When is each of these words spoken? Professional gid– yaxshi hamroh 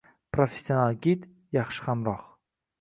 Professional 0.37 0.95
gid– 1.05 1.29
yaxshi 1.59 1.87
hamroh 1.91 2.27